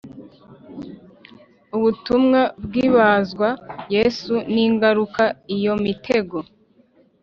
ubutumwa 1.75 2.41
bwibazwa 2.65 3.49
yesu 3.95 4.33
ningaruka 4.53 5.23
iyomitego 5.55 6.37